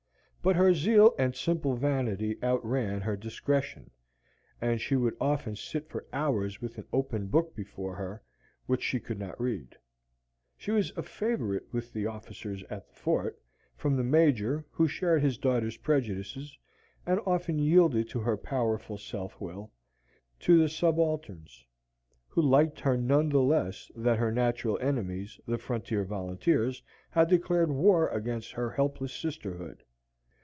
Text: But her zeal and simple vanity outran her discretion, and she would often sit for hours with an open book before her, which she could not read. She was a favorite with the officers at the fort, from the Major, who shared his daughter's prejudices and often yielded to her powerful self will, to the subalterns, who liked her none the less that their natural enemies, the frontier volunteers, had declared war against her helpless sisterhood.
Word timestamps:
But 0.43 0.55
her 0.55 0.73
zeal 0.73 1.13
and 1.19 1.35
simple 1.35 1.75
vanity 1.75 2.39
outran 2.41 3.01
her 3.01 3.15
discretion, 3.15 3.91
and 4.59 4.81
she 4.81 4.95
would 4.95 5.15
often 5.21 5.55
sit 5.55 5.87
for 5.87 6.07
hours 6.11 6.59
with 6.59 6.79
an 6.79 6.87
open 6.91 7.27
book 7.27 7.55
before 7.55 7.93
her, 7.97 8.23
which 8.65 8.81
she 8.81 8.99
could 8.99 9.19
not 9.19 9.39
read. 9.39 9.77
She 10.57 10.71
was 10.71 10.91
a 10.97 11.03
favorite 11.03 11.71
with 11.71 11.93
the 11.93 12.07
officers 12.07 12.63
at 12.71 12.87
the 12.87 12.93
fort, 12.95 13.39
from 13.75 13.95
the 13.95 14.03
Major, 14.03 14.65
who 14.71 14.87
shared 14.87 15.21
his 15.21 15.37
daughter's 15.37 15.77
prejudices 15.77 16.57
and 17.05 17.19
often 17.27 17.59
yielded 17.59 18.09
to 18.09 18.19
her 18.21 18.35
powerful 18.35 18.97
self 18.97 19.39
will, 19.39 19.71
to 20.39 20.57
the 20.59 20.69
subalterns, 20.69 21.63
who 22.29 22.41
liked 22.41 22.79
her 22.79 22.97
none 22.97 23.29
the 23.29 23.43
less 23.43 23.91
that 23.95 24.17
their 24.17 24.31
natural 24.31 24.79
enemies, 24.79 25.39
the 25.45 25.59
frontier 25.59 26.03
volunteers, 26.03 26.81
had 27.11 27.29
declared 27.29 27.69
war 27.69 28.07
against 28.07 28.53
her 28.53 28.71
helpless 28.71 29.13
sisterhood. 29.13 29.83